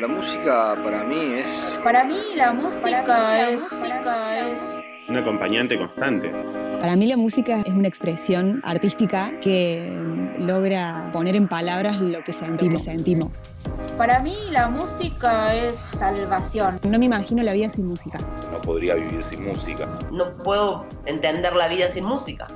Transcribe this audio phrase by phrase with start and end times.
[0.00, 1.48] La música para mí es...
[1.82, 4.62] Para mí la música, es, es...
[5.08, 6.30] Un acompañante constante.
[6.78, 9.98] Para mí la música es una expresión artística que
[10.38, 12.84] logra poner en palabras lo que sentimos.
[12.84, 13.50] sentimos.
[13.96, 16.78] Para mí la música es salvación.
[16.88, 18.20] No me imagino la vida sin música.
[18.52, 19.88] No podría vivir sin música.
[20.12, 22.46] No puedo entender la vida sin música.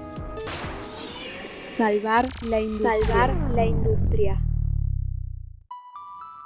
[1.67, 3.07] Salvar la industria.
[3.09, 4.41] Salvar la industria.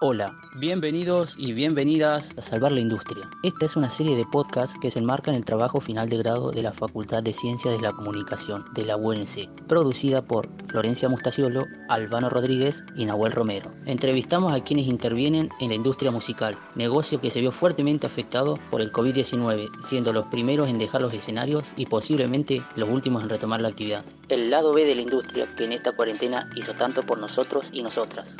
[0.08, 3.28] Hola, bienvenidos y bienvenidas a Salvar la Industria.
[3.42, 6.52] Esta es una serie de podcasts que se enmarca en el trabajo final de grado
[6.52, 11.66] de la Facultad de Ciencias de la Comunicación de la UNC, producida por Florencia Mustaciolo,
[11.88, 13.72] Albano Rodríguez y Nahuel Romero.
[13.84, 18.82] Entrevistamos a quienes intervienen en la industria musical, negocio que se vio fuertemente afectado por
[18.82, 23.60] el COVID-19, siendo los primeros en dejar los escenarios y posiblemente los últimos en retomar
[23.60, 24.04] la actividad.
[24.28, 27.82] El lado B de la industria que en esta cuarentena hizo tanto por nosotros y
[27.82, 28.36] nosotras.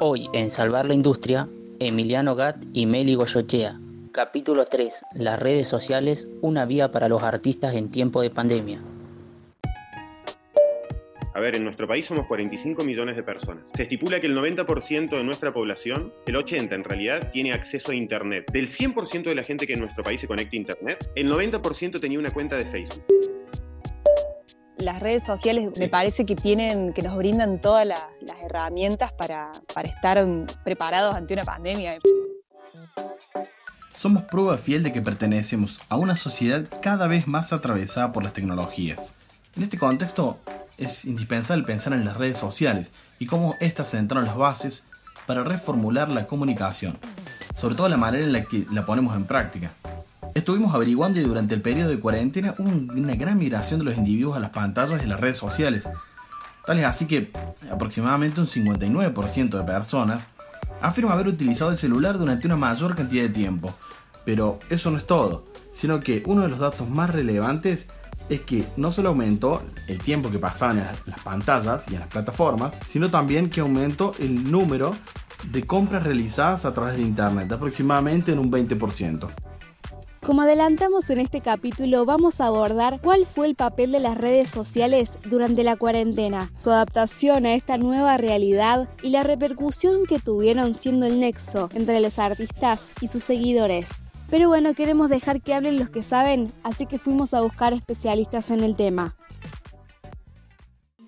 [0.00, 3.78] Hoy en Salvar la Industria, Emiliano Gat y Meli Goyochea.
[4.10, 4.92] Capítulo 3.
[5.14, 8.80] Las redes sociales, una vía para los artistas en tiempo de pandemia.
[11.34, 13.62] A ver, en nuestro país somos 45 millones de personas.
[13.74, 17.94] Se estipula que el 90% de nuestra población, el 80% en realidad, tiene acceso a
[17.94, 18.50] Internet.
[18.50, 22.00] Del 100% de la gente que en nuestro país se conecta a Internet, el 90%
[22.00, 23.04] tenía una cuenta de Facebook
[24.78, 28.02] las redes sociales me parece que tienen, que nos brindan todas las
[28.42, 30.24] herramientas para, para estar
[30.64, 31.98] preparados ante una pandemia.
[33.92, 38.34] Somos prueba fiel de que pertenecemos a una sociedad cada vez más atravesada por las
[38.34, 39.00] tecnologías.
[39.56, 40.38] En este contexto
[40.76, 44.84] es indispensable pensar en las redes sociales y cómo éstas sentaron las bases
[45.26, 46.98] para reformular la comunicación,
[47.56, 49.72] sobre todo la manera en la que la ponemos en práctica.
[50.36, 54.36] Estuvimos averiguando y durante el periodo de cuarentena hubo una gran migración de los individuos
[54.36, 55.88] a las pantallas de las redes sociales.
[56.66, 57.32] Tal es así que
[57.72, 60.26] aproximadamente un 59% de personas
[60.82, 63.72] afirma haber utilizado el celular durante una mayor cantidad de tiempo.
[64.26, 67.86] Pero eso no es todo, sino que uno de los datos más relevantes
[68.28, 72.10] es que no solo aumentó el tiempo que pasaban en las pantallas y en las
[72.10, 74.94] plataformas, sino también que aumentó el número
[75.50, 79.30] de compras realizadas a través de Internet, aproximadamente en un 20%.
[80.26, 84.50] Como adelantamos en este capítulo, vamos a abordar cuál fue el papel de las redes
[84.50, 90.76] sociales durante la cuarentena, su adaptación a esta nueva realidad y la repercusión que tuvieron
[90.80, 93.86] siendo el nexo entre los artistas y sus seguidores.
[94.28, 98.50] Pero bueno, queremos dejar que hablen los que saben, así que fuimos a buscar especialistas
[98.50, 99.14] en el tema.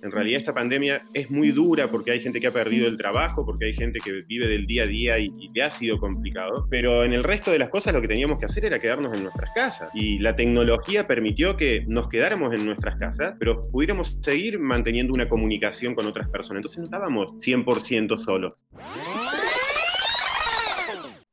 [0.02, 3.44] En realidad esta pandemia es muy dura porque hay gente que ha perdido el trabajo,
[3.44, 6.66] porque hay gente que vive del día a día y, y ha sido complicado.
[6.70, 9.24] Pero en el resto de las cosas lo que teníamos que hacer era quedarnos en
[9.24, 9.90] nuestras casas.
[9.94, 15.28] Y la tecnología permitió que nos quedáramos en nuestras casas, pero pudiéramos seguir manteniendo una
[15.28, 16.58] comunicación con otras personas.
[16.58, 18.54] Entonces no estábamos 100% solos.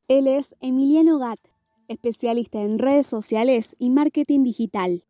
[0.08, 1.40] Él es Emiliano Gat,
[1.88, 5.02] especialista en redes sociales y marketing digital.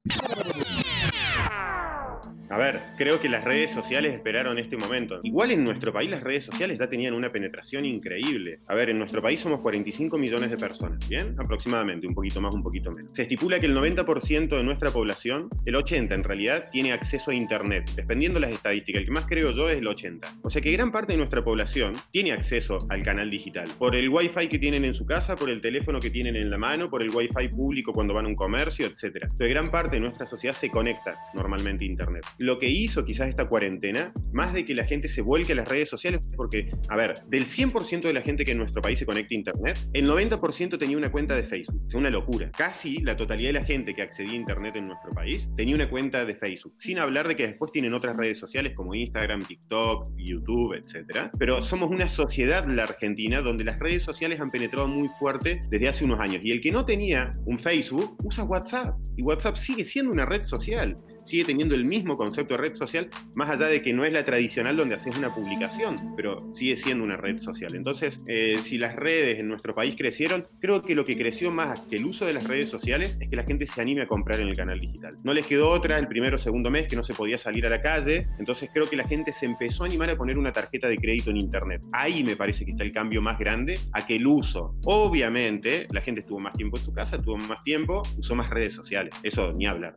[2.48, 5.18] A ver, creo que las redes sociales esperaron este momento.
[5.24, 8.60] Igual en nuestro país las redes sociales ya tenían una penetración increíble.
[8.68, 11.34] A ver, en nuestro país somos 45 millones de personas, ¿bien?
[11.38, 13.10] Aproximadamente, un poquito más, un poquito menos.
[13.14, 17.34] Se estipula que el 90% de nuestra población, el 80% en realidad, tiene acceso a
[17.34, 17.90] Internet.
[17.96, 20.40] Dependiendo las estadísticas, el que más creo yo es el 80%.
[20.42, 23.68] O sea que gran parte de nuestra población tiene acceso al canal digital.
[23.78, 26.58] Por el Wi-Fi que tienen en su casa, por el teléfono que tienen en la
[26.58, 29.16] mano, por el Wi-Fi público cuando van a un comercio, etc.
[29.22, 33.28] Entonces gran parte de nuestra sociedad se conecta normalmente a Internet lo que hizo quizás
[33.28, 36.96] esta cuarentena, más de que la gente se vuelque a las redes sociales, porque, a
[36.96, 40.08] ver, del 100% de la gente que en nuestro país se conecta a Internet, el
[40.08, 41.80] 90% tenía una cuenta de Facebook.
[41.88, 42.50] Es una locura.
[42.56, 45.88] Casi la totalidad de la gente que accedía a Internet en nuestro país tenía una
[45.88, 46.74] cuenta de Facebook.
[46.78, 51.30] Sin hablar de que después tienen otras redes sociales como Instagram, TikTok, YouTube, etc.
[51.38, 55.88] Pero somos una sociedad, la Argentina, donde las redes sociales han penetrado muy fuerte desde
[55.88, 56.42] hace unos años.
[56.44, 58.96] Y el que no tenía un Facebook usa WhatsApp.
[59.16, 63.08] Y WhatsApp sigue siendo una red social sigue teniendo el mismo concepto de red social,
[63.34, 67.04] más allá de que no es la tradicional donde haces una publicación, pero sigue siendo
[67.04, 67.74] una red social.
[67.74, 71.80] Entonces, eh, si las redes en nuestro país crecieron, creo que lo que creció más
[71.82, 74.40] que el uso de las redes sociales es que la gente se anime a comprar
[74.40, 75.14] en el canal digital.
[75.24, 77.70] No les quedó otra el primero o segundo mes que no se podía salir a
[77.70, 80.88] la calle, entonces creo que la gente se empezó a animar a poner una tarjeta
[80.88, 81.82] de crédito en Internet.
[81.92, 84.74] Ahí me parece que está el cambio más grande a que el uso.
[84.84, 88.72] Obviamente, la gente estuvo más tiempo en su casa, tuvo más tiempo, usó más redes
[88.72, 89.14] sociales.
[89.22, 89.94] Eso ni hablar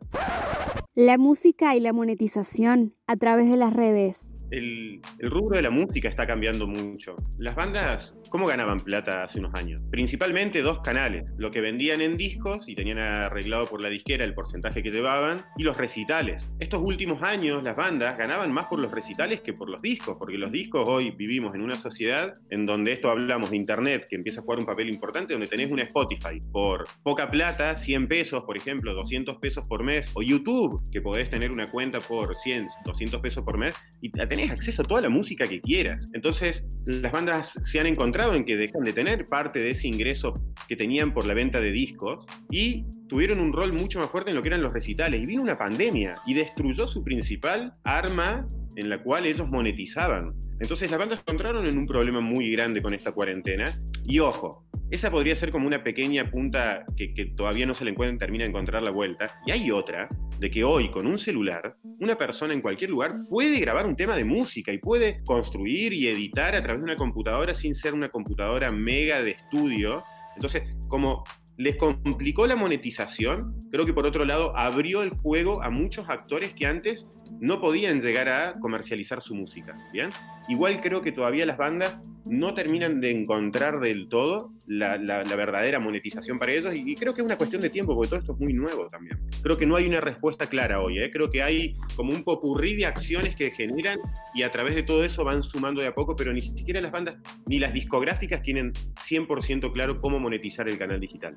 [0.94, 4.29] la música y la monetización a través de las redes.
[4.50, 7.14] El, el, rubro de la música está cambiando mucho.
[7.38, 9.82] Las bandas, ¿cómo ganaban plata hace unos años?
[9.90, 14.34] Principalmente dos canales, lo que vendían en discos y tenían arreglado por la disquera el
[14.34, 16.48] porcentaje que llevaban, y los recitales.
[16.58, 20.38] Estos últimos años las bandas ganaban más por los recitales que por los discos, porque
[20.38, 24.40] los discos hoy vivimos en una sociedad en donde esto hablamos de Internet, que empieza
[24.40, 28.56] a jugar un papel importante, donde tenés una Spotify por poca plata, 100 pesos, por
[28.56, 33.20] ejemplo, 200 pesos por mes, o YouTube, que podés tener una cuenta por 100, 200
[33.20, 36.06] pesos por mes, y tenés acceso a toda la música que quieras.
[36.12, 40.32] Entonces, las bandas se han encontrado en que dejan de tener parte de ese ingreso
[40.68, 44.36] que tenían por la venta de discos y tuvieron un rol mucho más fuerte en
[44.36, 45.20] lo que eran los recitales.
[45.20, 48.46] Y vino una pandemia y destruyó su principal arma
[48.76, 50.34] en la cual ellos monetizaban.
[50.60, 53.80] Entonces las bandas se encontraron en un problema muy grande con esta cuarentena.
[54.06, 58.26] Y ojo, esa podría ser como una pequeña punta que, todavía no se le encuentra,
[58.26, 59.40] termina de encontrar la vuelta.
[59.46, 60.08] Y hay otra,
[60.38, 64.16] de que hoy con un celular, una persona en cualquier lugar puede grabar un tema
[64.16, 68.08] de música y puede construir y editar a través de una computadora sin ser una
[68.08, 70.02] computadora mega de estudio.
[70.34, 71.24] Entonces, como
[71.60, 76.54] les complicó la monetización, creo que por otro lado abrió el juego a muchos actores
[76.54, 77.04] que antes
[77.38, 80.08] no podían llegar a comercializar su música, ¿bien?
[80.48, 84.96] Igual creo que todavía las bandas no terminan de encontrar del todo la,
[85.36, 88.32] verdadera monetización para ellos y, creo que es una cuestión de tiempo porque todo esto
[88.32, 89.18] es muy nuevo también.
[89.42, 91.10] Creo que no hay una respuesta clara hoy, ¿eh?
[91.10, 93.98] creo que hay como un popurrí de acciones que generan
[94.34, 96.92] y a través de todo eso van sumando de a poco, pero ni siquiera las
[96.92, 97.16] bandas
[97.46, 101.36] ni las discográficas tienen 100% claro cómo monetizar el canal digital.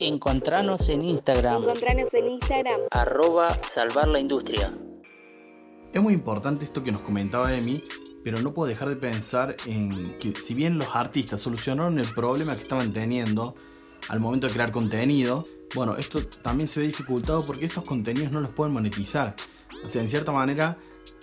[0.00, 1.64] Encontranos en Instagram.
[1.64, 2.82] Encontranos en Instagram.
[2.92, 4.72] Arroba salvar la industria.
[5.92, 7.82] Es muy importante esto que nos comentaba Emi,
[8.22, 12.54] pero no puedo dejar de pensar en que si bien los artistas solucionaron el problema
[12.54, 13.56] que estaban teniendo
[14.08, 18.40] al momento de crear contenido, bueno, esto también se ve dificultado porque estos contenidos no
[18.40, 19.34] los pueden monetizar.
[19.84, 20.78] O sea, en cierta manera,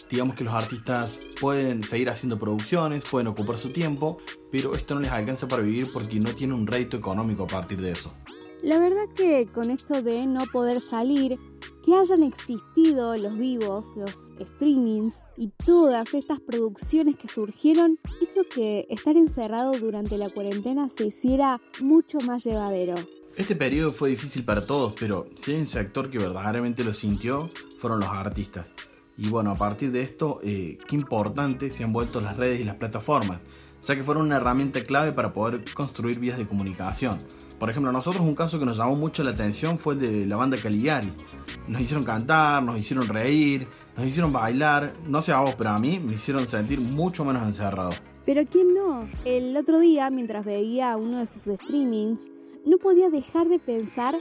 [0.09, 4.17] digamos que los artistas pueden seguir haciendo producciones, pueden ocupar su tiempo,
[4.51, 7.79] pero esto no les alcanza para vivir porque no tiene un rédito económico a partir
[7.79, 8.13] de eso.
[8.65, 11.37] La verdad que con esto de no poder salir,
[11.85, 18.87] que hayan existido los vivos, los streamings y todas estas producciones que surgieron, hizo que
[18.89, 22.95] estar encerrado durante la cuarentena se hiciera mucho más llevadero.
[23.35, 27.47] Este periodo fue difícil para todos, pero si hay un sector que verdaderamente lo sintió,
[27.77, 28.71] fueron los artistas.
[29.15, 32.63] Y bueno, a partir de esto, eh, qué importante se han vuelto las redes y
[32.63, 33.41] las plataformas,
[33.87, 37.19] ya que fueron una herramienta clave para poder construir vías de comunicación.
[37.59, 40.25] Por ejemplo, a nosotros un caso que nos llamó mucho la atención fue el de
[40.25, 41.09] la banda Caligari.
[41.67, 44.93] Nos hicieron cantar, nos hicieron reír, nos hicieron bailar.
[45.07, 47.91] No sé a vos, pero a mí me hicieron sentir mucho menos encerrado.
[48.25, 49.07] Pero ¿quién no?
[49.23, 52.27] El otro día, mientras veía uno de sus streamings,
[52.65, 54.15] no podía dejar de pensar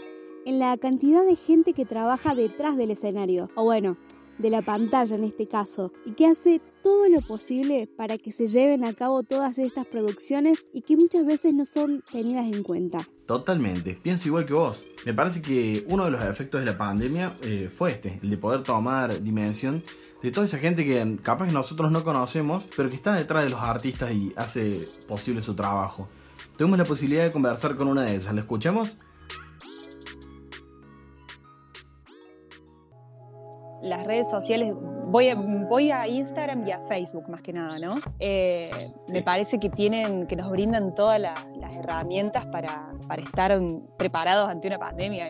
[0.46, 3.48] en la cantidad de gente que trabaja detrás del escenario.
[3.56, 3.96] O bueno,
[4.38, 8.46] de la pantalla en este caso, y que hace todo lo posible para que se
[8.46, 12.98] lleven a cabo todas estas producciones y que muchas veces no son tenidas en cuenta.
[13.26, 14.85] Totalmente, pienso igual que vos.
[15.06, 18.37] Me parece que uno de los efectos de la pandemia eh, fue este, el de
[18.37, 19.82] poder tomar dimensión
[20.23, 23.61] de toda esa gente que capaz nosotros no conocemos, pero que está detrás de los
[23.61, 26.09] artistas y hace posible su trabajo.
[26.56, 28.97] Tuvimos la posibilidad de conversar con una de ellas, ¿la escuchamos?
[33.84, 34.72] Las redes sociales,
[35.06, 38.00] voy a, voy a Instagram y a Facebook más que nada, ¿no?
[38.19, 38.70] Eh,
[39.12, 43.60] me parece que tienen, que nos brindan todas las herramientas para, para estar
[43.96, 45.28] preparados ante una pandemia.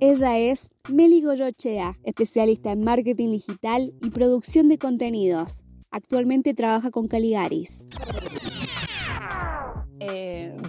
[0.00, 5.64] Ella es Meli Goyochea, especialista en marketing digital y producción de contenidos.
[5.90, 7.84] Actualmente trabaja con Caligaris.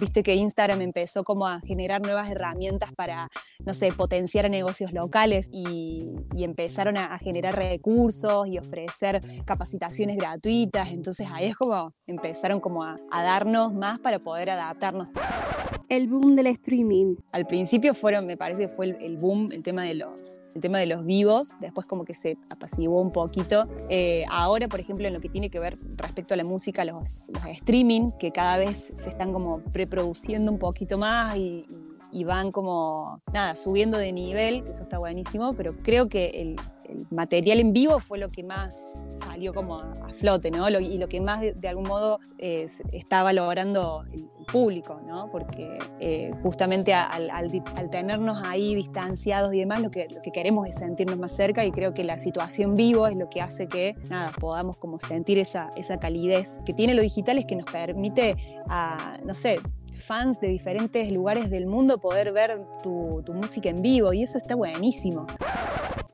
[0.00, 3.28] Viste que Instagram empezó como a generar nuevas herramientas para,
[3.66, 10.88] no sé, potenciar negocios locales y, empezaron a, generar recursos y ofrecer capacitaciones gratuitas.
[10.90, 15.08] Entonces ahí es como empezaron como a, darnos más para poder adaptarnos.
[15.90, 17.16] El boom del streaming.
[17.32, 20.78] Al principio fueron, me parece que fue el, boom, el tema de los, el tema
[20.78, 21.58] de los vivos.
[21.60, 23.66] Después como que se apaciguó un poquito.
[23.88, 27.28] Eh, ahora, por ejemplo, en lo que tiene que ver respecto a la música, los,
[27.34, 31.64] los streaming, que cada vez se están como preproduciendo un poquito más y,
[32.24, 36.56] van como, nada, subiendo de nivel, eso está buenísimo, pero creo que el,
[37.10, 40.68] material en vivo fue lo que más salió como a, flote, ¿no?
[40.68, 45.30] y lo que más de, algún modo eh, está valorando el, público, ¿no?
[45.30, 47.30] Porque eh, justamente al,
[47.92, 51.70] tenernos ahí distanciados y demás, lo que, lo que queremos es sentirnos más cerca y
[51.70, 55.70] creo que la situación vivo es lo que hace que, nada, podamos como sentir esa,
[55.76, 58.36] esa calidez que tiene lo digital es que nos permite
[58.68, 59.60] a, no sé,
[60.00, 64.38] fans de diferentes lugares del mundo poder ver tu, tu música en vivo y eso
[64.38, 65.26] está buenísimo.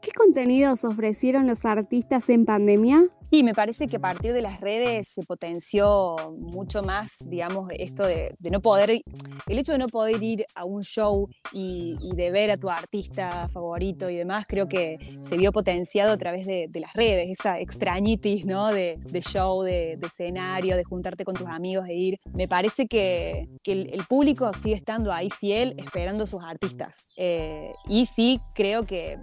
[0.01, 3.05] ¿Qué contenidos ofrecieron los artistas en pandemia?
[3.31, 8.07] Y me parece que a partir de las redes se potenció mucho más, digamos, esto
[8.07, 12.53] de, no poder, el hecho de no poder ir a un show y, de ver
[12.53, 16.93] a tu artista favorito y demás, creo que se vio potenciado a través de, las
[16.93, 18.71] redes, esa extrañitis, ¿no?
[18.71, 22.21] De, show, de, escenario, de juntarte con tus amigos, de ir.
[22.33, 27.07] Me parece que, el, público sigue estando ahí fiel, esperando a sus artistas.
[27.17, 29.19] Eh, y sí creo que,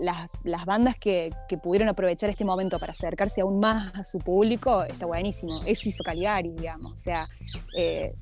[0.00, 4.82] las, bandas que, que pudieron aprovechar este momento para acercar aún más a su público,
[4.84, 5.62] está buenísimo.
[5.66, 6.92] Eso hizo Caligari, digamos.
[6.92, 7.26] O sea,
[7.76, 8.14] eh,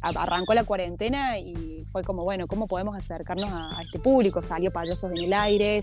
[0.00, 4.42] arrancó la cuarentena y fue como, bueno, ¿cómo podemos acercarnos a, este público?
[4.42, 5.80] Salió Payasos en el Aire,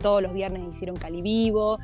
[0.00, 1.78] todos los viernes hicieron Cali Vivo.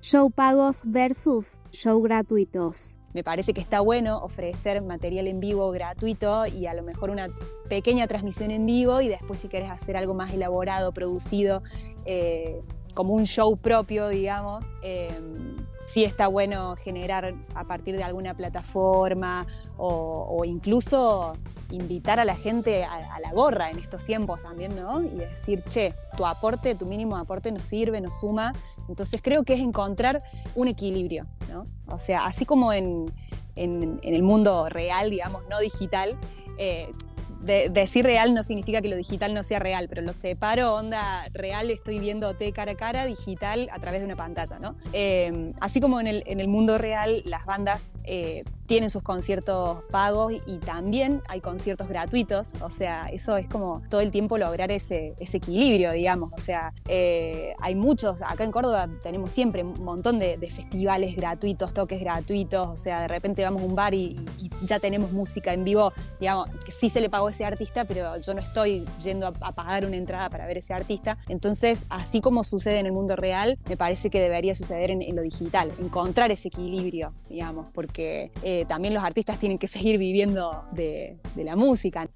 [0.00, 2.96] Show pagos versus show gratuitos.
[3.14, 7.28] Me parece que está bueno ofrecer material en vivo gratuito y a lo mejor una
[7.68, 11.62] pequeña transmisión en vivo y después si quieres hacer algo más elaborado, producido,
[12.06, 12.62] eh,
[12.94, 15.56] como un show propio, digamos, em,
[15.86, 19.46] sí está bueno generar a partir de alguna plataforma
[19.76, 21.34] o, incluso
[21.70, 25.02] invitar a la gente a, la gorra en estos tiempos también, ¿no?
[25.02, 28.52] Y decir, che, tu aporte, tu mínimo aporte nos sirve, nos suma.
[28.88, 30.22] Entonces creo que es encontrar
[30.54, 31.66] un equilibrio, ¿no?
[31.86, 33.12] O sea, así como en,
[33.54, 36.16] el mundo real, digamos, no digital,
[36.58, 36.90] eh,
[37.42, 41.70] decir real no significa que lo digital no sea real, pero lo separo, onda real,
[41.70, 44.76] estoy viéndote cara a cara, digital a través de una pantalla, ¿no?
[44.92, 49.84] Em, así como en el, en el, mundo real, las bandas eh, tienen sus conciertos
[49.90, 54.72] pagos y, también hay conciertos gratuitos, o sea, eso es como todo el tiempo lograr
[54.72, 60.18] ese, equilibrio, digamos, o sea, eh, hay muchos, acá en Córdoba tenemos siempre un montón
[60.18, 64.16] de, festivales gratuitos, toques gratuitos, o sea, de repente vamos a un bar y,
[64.62, 68.32] ya tenemos música en vivo, digamos, que sí se le pagó ese artista, pero yo
[68.32, 71.18] no estoy yendo a, pagar una entrada para ver ese artista.
[71.28, 75.22] Entonces, así como sucede en el mundo real, me parece que debería suceder en, lo
[75.22, 81.18] digital, encontrar ese equilibrio, digamos, porque eh, también los artistas tienen que seguir viviendo de,
[81.34, 82.08] de la música.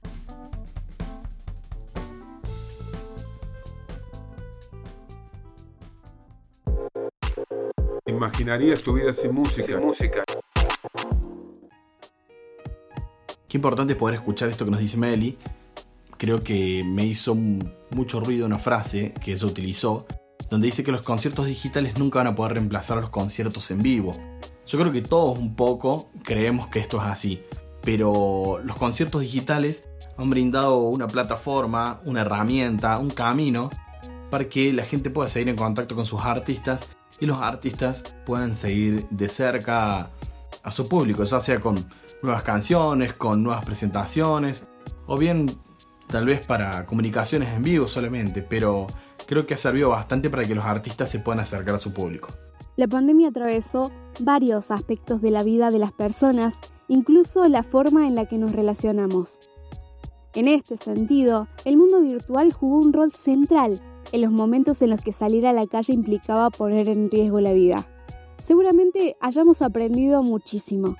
[8.07, 9.79] ¿Imaginarías tu vida sin música?
[9.79, 10.25] música.
[13.49, 15.37] Qué importante poder escuchar esto que nos dice Meli.
[16.17, 20.07] Creo que me hizo mucho ruido una frase que ella utilizó,
[20.51, 23.83] donde dice que los conciertos digitales nunca van a poder reemplazar a los conciertos en
[23.83, 24.13] vivo.
[24.67, 27.43] Yo creo que todos un poco creemos que esto es así,
[27.83, 33.71] pero los conciertos digitales han brindado una plataforma, una herramienta, un camino
[34.29, 38.57] para que la gente pueda seguir en contacto con sus artistas y los artistas puedan
[38.57, 40.11] seguir de cerca
[40.65, 41.89] a su público, ya sea con
[42.23, 44.67] nuevas canciones, con nuevas presentaciones,
[45.07, 45.47] o bien
[46.09, 48.89] tal vez para comunicaciones en vivo solamente, pero
[49.27, 52.29] creo que ha servido bastante para que los artistas se puedan acercar a su público.
[52.77, 53.91] La pandemia atravesó
[54.21, 56.57] varios aspectos de la vida de las personas,
[56.89, 59.39] incluso la forma en la que nos relacionamos.
[60.35, 63.81] En este sentido, el mundo virtual jugó un rol central
[64.13, 67.53] en los momentos en los que salir a la calle implicaba poner en riesgo la
[67.53, 67.89] vida
[68.47, 70.97] seguramente hayamos aprendido muchísimo.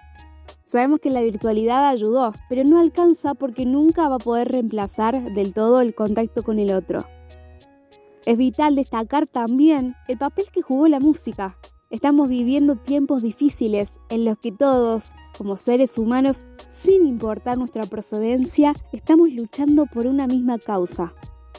[0.65, 5.55] Sabemos que la virtualidad ayudó, pero no alcanza porque nunca va a poder reemplazar del
[5.55, 7.07] todo el contacto con el otro.
[8.27, 11.57] Es vital destacar también el papel que jugó la música.
[11.91, 18.73] Estamos viviendo tiempos difíciles en los que todos, como seres humanos, sin importar nuestra procedencia,
[18.93, 21.15] estamos luchando por una misma causa,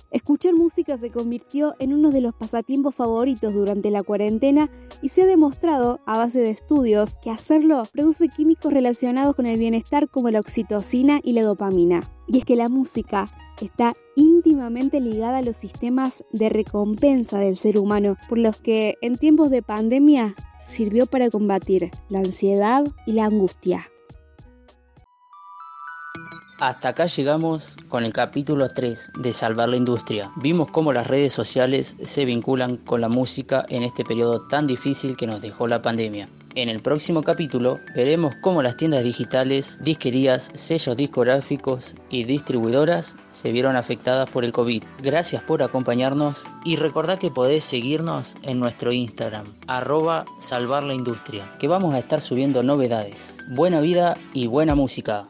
[0.09, 4.69] Escuchar música se convirtió en uno de los pasatiempos favoritos durante la cuarentena
[5.01, 9.59] y se ha demostrado, a base de estudios, que hacerlo produce químicos relacionados con el
[9.59, 11.99] bienestar como la oxitocina y la dopamina.
[12.27, 13.25] Y es que la música
[13.61, 19.17] está íntimamente ligada a los sistemas de recompensa del ser humano, por los que en
[19.17, 23.89] tiempos de pandemia sirvió para combatir la ansiedad y la angustia.
[26.59, 30.31] Hasta acá llegamos con el capítulo 3 de Salvar la Industria.
[30.37, 35.15] Vimos cómo las redes sociales se vinculan con la música en este periodo tan difícil
[35.15, 36.27] que nos dejó la pandemia.
[36.55, 43.51] En el próximo capítulo veremos cómo las tiendas digitales, disquerías, sellos discográficos y distribuidoras se
[43.51, 44.83] vieron afectadas por el COVID.
[45.03, 51.55] Gracias por acompañarnos y recordad que podés seguirnos en nuestro Instagram, arroba salvar la industria,
[51.59, 53.37] que vamos a estar subiendo novedades.
[53.49, 55.27] Buena vida y buena música.